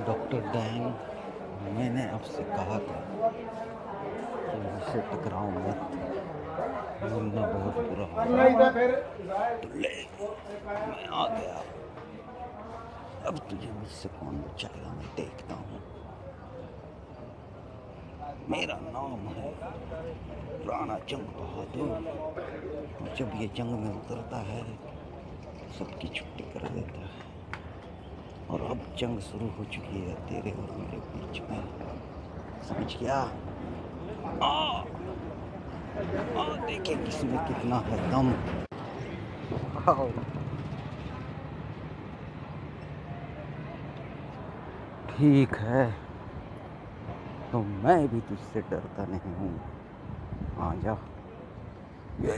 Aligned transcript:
Doctor 0.00 0.40
dang, 0.40 0.84
मैंने 1.76 2.04
आपसे 2.10 2.42
कहा 2.42 2.78
था 2.78 2.98
कि 4.48 4.56
मुझसे 4.58 4.98
टकराओ 5.00 5.48
मत 5.50 5.78
वरना 7.02 7.42
बहुत 7.46 7.76
बुरा 7.88 8.06
होगा। 8.06 8.70
तो 9.56 9.68
मैं 9.68 11.06
आ 11.08 11.26
गया। 11.26 11.58
अब 13.26 13.34
तुझे 13.38 13.70
मुझसे 13.72 14.08
कौन 14.08 14.34
बचाएगा? 14.38 14.88
मैं 14.92 15.08
देखता 15.16 15.54
हूँ। 15.54 15.78
मेरा 18.50 18.76
नाम 18.82 19.22
है 19.28 19.50
राणा 20.68 20.96
जंग 21.08 21.26
बहादुर। 21.36 21.90
जब 23.16 23.28
ये 23.40 23.46
जंग 23.56 23.72
में 23.78 23.92
उतरता 23.94 24.36
है 24.36 24.62
सबकी 25.78 26.08
छुट्टी 26.08 26.44
कर 26.44 26.68
देता 26.68 26.91
है 26.91 26.91
और 28.52 28.62
अब 28.62 28.80
जंग 28.98 29.18
शुरू 29.20 29.46
हो 29.58 29.64
चुकी 29.64 30.00
है 30.00 30.14
तेरे 30.28 30.50
और 30.50 30.76
मेरे 30.78 30.98
बीच 30.98 31.40
में। 31.40 31.62
समझ 32.68 32.96
गया? 33.00 33.16
आ 34.42 34.82
आ 36.40 36.56
किसमें 36.96 37.38
कितना 37.48 37.76
है 37.76 38.10
दम। 38.10 38.32
ठीक 45.10 45.54
है 45.54 45.90
तो 47.52 47.62
मैं 47.62 48.08
भी 48.08 48.20
तुझसे 48.20 48.60
डरता 48.60 49.06
नहीं 49.06 49.34
हूँ। 49.34 49.60
आ 50.58 50.74
जा। 50.74 50.96
ये 52.20 52.36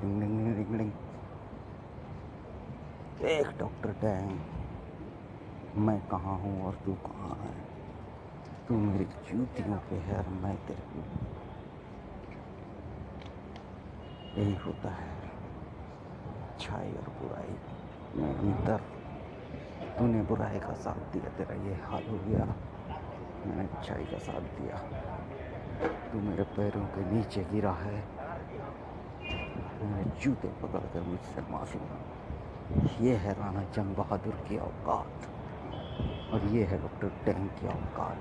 टन, 0.00 0.92
देख 3.22 3.46
डॉक्टर 3.58 3.92
टैंग 3.92 4.38
मैं 5.76 6.00
कहाँ 6.00 6.38
हूँ 6.38 6.66
और 6.66 6.74
तू 6.74 6.92
कहाँ 6.92 7.36
है? 7.42 7.54
तू 8.68 8.74
मेरी 8.74 9.04
जूतियों 9.04 9.76
पे 9.76 9.96
है 9.96 10.18
और 10.18 10.28
मैं 10.28 10.56
तेरे 10.56 10.80
को 10.80 11.02
यही 14.40 14.54
होता 14.54 14.90
है 14.90 15.08
अच्छाई 16.48 16.92
और 16.92 17.08
बुराई 17.22 17.58
में 18.16 18.34
अंतर। 18.34 18.76
तूने 19.98 20.22
बुराई 20.22 20.58
का 20.58 20.72
साथ 20.72 21.12
दिया 21.12 21.28
तेरा 21.30 21.54
ये 21.54 21.74
हाल 21.74 22.02
हो 22.02 22.18
गया। 22.28 22.44
मैंने 23.46 23.68
अच्छाई 23.78 24.04
का 24.04 24.18
साथ 24.18 24.40
दिया। 24.40 24.78
तू 26.12 26.20
मेरे 26.20 26.42
पैरों 26.42 26.84
के 26.84 27.10
नीचे 27.14 27.44
गिरा 27.44 27.72
है। 27.72 28.19
मेरे 29.84 30.10
जूते 30.22 30.48
पकड़ 30.48 30.86
कर 30.92 31.02
मुझसे 31.02 31.40
माफ़ी 31.52 31.80
मांगी। 31.80 33.06
ये 33.06 33.14
है 33.16 33.32
राणा 33.32 33.62
जंग 33.62 33.96
बहादुर 33.96 34.34
की 34.48 34.58
औकात, 34.58 35.28
और 36.32 36.48
ये 36.48 36.64
है 36.64 36.80
डॉक्टर 36.82 37.08
टैंक 37.24 37.50
की 37.52 37.66
औकात। 37.66 38.20